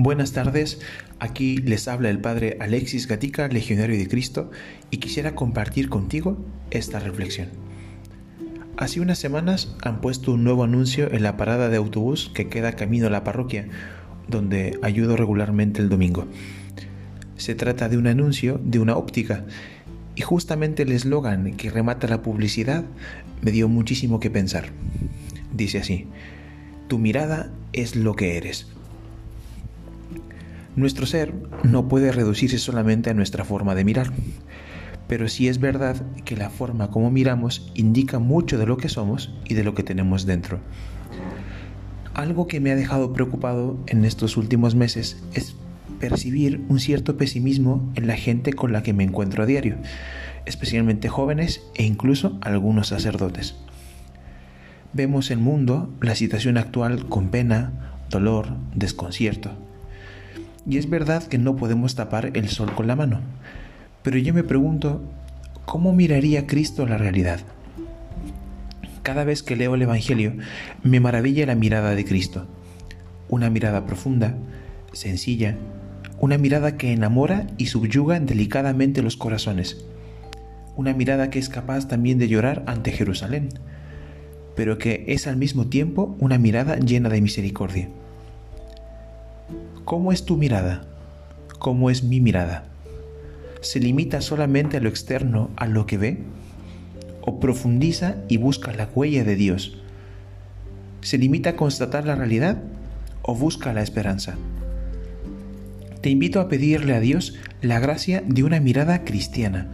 Buenas 0.00 0.30
tardes, 0.30 0.78
aquí 1.18 1.56
les 1.56 1.88
habla 1.88 2.08
el 2.08 2.20
Padre 2.20 2.56
Alexis 2.60 3.08
Gatica, 3.08 3.48
Legionario 3.48 3.98
de 3.98 4.06
Cristo, 4.06 4.48
y 4.92 4.98
quisiera 4.98 5.34
compartir 5.34 5.88
contigo 5.88 6.38
esta 6.70 7.00
reflexión. 7.00 7.48
Hace 8.76 9.00
unas 9.00 9.18
semanas 9.18 9.74
han 9.82 10.00
puesto 10.00 10.34
un 10.34 10.44
nuevo 10.44 10.62
anuncio 10.62 11.12
en 11.12 11.24
la 11.24 11.36
parada 11.36 11.68
de 11.68 11.78
autobús 11.78 12.30
que 12.32 12.48
queda 12.48 12.76
camino 12.76 13.08
a 13.08 13.10
la 13.10 13.24
parroquia, 13.24 13.66
donde 14.28 14.78
ayudo 14.82 15.16
regularmente 15.16 15.82
el 15.82 15.88
domingo. 15.88 16.28
Se 17.36 17.56
trata 17.56 17.88
de 17.88 17.96
un 17.96 18.06
anuncio 18.06 18.60
de 18.62 18.78
una 18.78 18.96
óptica, 18.96 19.46
y 20.14 20.22
justamente 20.22 20.84
el 20.84 20.92
eslogan 20.92 21.56
que 21.56 21.70
remata 21.70 22.06
la 22.06 22.22
publicidad 22.22 22.84
me 23.42 23.50
dio 23.50 23.66
muchísimo 23.68 24.20
que 24.20 24.30
pensar. 24.30 24.66
Dice 25.52 25.78
así, 25.78 26.06
tu 26.86 27.00
mirada 27.00 27.50
es 27.72 27.96
lo 27.96 28.14
que 28.14 28.36
eres. 28.36 28.77
Nuestro 30.78 31.06
ser 31.06 31.34
no 31.64 31.88
puede 31.88 32.12
reducirse 32.12 32.56
solamente 32.56 33.10
a 33.10 33.14
nuestra 33.14 33.44
forma 33.44 33.74
de 33.74 33.82
mirar, 33.82 34.12
pero 35.08 35.26
sí 35.26 35.48
es 35.48 35.58
verdad 35.58 35.96
que 36.24 36.36
la 36.36 36.50
forma 36.50 36.92
como 36.92 37.10
miramos 37.10 37.72
indica 37.74 38.20
mucho 38.20 38.58
de 38.58 38.66
lo 38.66 38.76
que 38.76 38.88
somos 38.88 39.34
y 39.44 39.54
de 39.54 39.64
lo 39.64 39.74
que 39.74 39.82
tenemos 39.82 40.24
dentro. 40.24 40.60
Algo 42.14 42.46
que 42.46 42.60
me 42.60 42.70
ha 42.70 42.76
dejado 42.76 43.12
preocupado 43.12 43.76
en 43.88 44.04
estos 44.04 44.36
últimos 44.36 44.76
meses 44.76 45.20
es 45.34 45.56
percibir 45.98 46.64
un 46.68 46.78
cierto 46.78 47.16
pesimismo 47.16 47.92
en 47.96 48.06
la 48.06 48.14
gente 48.14 48.52
con 48.52 48.72
la 48.72 48.84
que 48.84 48.92
me 48.92 49.02
encuentro 49.02 49.42
a 49.42 49.46
diario, 49.46 49.78
especialmente 50.46 51.08
jóvenes 51.08 51.60
e 51.74 51.82
incluso 51.82 52.38
algunos 52.40 52.86
sacerdotes. 52.86 53.56
Vemos 54.92 55.32
el 55.32 55.38
mundo, 55.38 55.92
la 56.00 56.14
situación 56.14 56.56
actual 56.56 57.08
con 57.08 57.30
pena, 57.30 57.96
dolor, 58.10 58.54
desconcierto. 58.76 59.67
Y 60.68 60.76
es 60.76 60.90
verdad 60.90 61.22
que 61.22 61.38
no 61.38 61.56
podemos 61.56 61.94
tapar 61.94 62.30
el 62.34 62.48
sol 62.50 62.74
con 62.74 62.86
la 62.86 62.94
mano. 62.94 63.20
Pero 64.02 64.18
yo 64.18 64.34
me 64.34 64.44
pregunto, 64.44 65.00
¿cómo 65.64 65.94
miraría 65.94 66.46
Cristo 66.46 66.86
la 66.86 66.98
realidad? 66.98 67.40
Cada 69.02 69.24
vez 69.24 69.42
que 69.42 69.56
leo 69.56 69.74
el 69.74 69.82
Evangelio, 69.82 70.34
me 70.82 71.00
maravilla 71.00 71.46
la 71.46 71.54
mirada 71.54 71.94
de 71.94 72.04
Cristo. 72.04 72.46
Una 73.30 73.48
mirada 73.48 73.86
profunda, 73.86 74.34
sencilla, 74.92 75.56
una 76.18 76.36
mirada 76.36 76.76
que 76.76 76.92
enamora 76.92 77.46
y 77.56 77.66
subyuga 77.66 78.20
delicadamente 78.20 79.02
los 79.02 79.16
corazones. 79.16 79.84
Una 80.76 80.92
mirada 80.92 81.30
que 81.30 81.38
es 81.38 81.48
capaz 81.48 81.88
también 81.88 82.18
de 82.18 82.28
llorar 82.28 82.62
ante 82.66 82.92
Jerusalén, 82.92 83.48
pero 84.54 84.76
que 84.76 85.04
es 85.08 85.26
al 85.26 85.36
mismo 85.36 85.68
tiempo 85.68 86.16
una 86.20 86.38
mirada 86.38 86.76
llena 86.76 87.08
de 87.08 87.22
misericordia. 87.22 87.88
¿Cómo 89.88 90.12
es 90.12 90.26
tu 90.26 90.36
mirada? 90.36 90.82
¿Cómo 91.58 91.88
es 91.88 92.04
mi 92.04 92.20
mirada? 92.20 92.66
¿Se 93.62 93.80
limita 93.80 94.20
solamente 94.20 94.76
a 94.76 94.80
lo 94.80 94.90
externo, 94.90 95.48
a 95.56 95.66
lo 95.66 95.86
que 95.86 95.96
ve? 95.96 96.18
¿O 97.22 97.40
profundiza 97.40 98.16
y 98.28 98.36
busca 98.36 98.70
la 98.74 98.90
huella 98.94 99.24
de 99.24 99.34
Dios? 99.34 99.78
¿Se 101.00 101.16
limita 101.16 101.48
a 101.48 101.56
constatar 101.56 102.04
la 102.04 102.16
realidad 102.16 102.58
o 103.22 103.34
busca 103.34 103.72
la 103.72 103.80
esperanza? 103.80 104.36
Te 106.02 106.10
invito 106.10 106.40
a 106.40 106.50
pedirle 106.50 106.94
a 106.94 107.00
Dios 107.00 107.36
la 107.62 107.80
gracia 107.80 108.22
de 108.26 108.44
una 108.44 108.60
mirada 108.60 109.04
cristiana, 109.04 109.68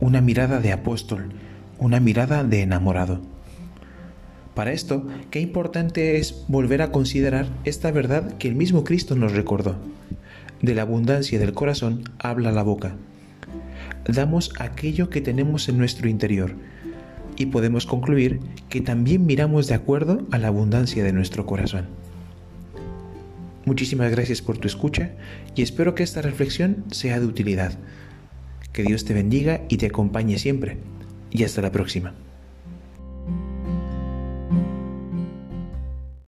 una 0.00 0.20
mirada 0.20 0.60
de 0.60 0.72
apóstol, 0.72 1.32
una 1.78 1.98
mirada 1.98 2.44
de 2.44 2.60
enamorado. 2.60 3.35
Para 4.56 4.72
esto, 4.72 5.06
qué 5.30 5.40
importante 5.40 6.16
es 6.16 6.46
volver 6.48 6.80
a 6.80 6.90
considerar 6.90 7.46
esta 7.64 7.90
verdad 7.90 8.38
que 8.38 8.48
el 8.48 8.54
mismo 8.54 8.84
Cristo 8.84 9.14
nos 9.14 9.32
recordó. 9.32 9.76
De 10.62 10.74
la 10.74 10.80
abundancia 10.80 11.38
del 11.38 11.52
corazón 11.52 12.04
habla 12.18 12.52
la 12.52 12.62
boca. 12.62 12.96
Damos 14.08 14.54
aquello 14.58 15.10
que 15.10 15.20
tenemos 15.20 15.68
en 15.68 15.76
nuestro 15.76 16.08
interior 16.08 16.54
y 17.36 17.46
podemos 17.46 17.84
concluir 17.84 18.40
que 18.70 18.80
también 18.80 19.26
miramos 19.26 19.66
de 19.66 19.74
acuerdo 19.74 20.26
a 20.30 20.38
la 20.38 20.48
abundancia 20.48 21.04
de 21.04 21.12
nuestro 21.12 21.44
corazón. 21.44 21.84
Muchísimas 23.66 24.10
gracias 24.10 24.40
por 24.40 24.56
tu 24.56 24.68
escucha 24.68 25.10
y 25.54 25.60
espero 25.60 25.94
que 25.94 26.02
esta 26.02 26.22
reflexión 26.22 26.82
sea 26.90 27.20
de 27.20 27.26
utilidad. 27.26 27.78
Que 28.72 28.84
Dios 28.84 29.04
te 29.04 29.12
bendiga 29.12 29.60
y 29.68 29.76
te 29.76 29.84
acompañe 29.84 30.38
siempre. 30.38 30.78
Y 31.30 31.44
hasta 31.44 31.60
la 31.60 31.72
próxima. 31.72 32.14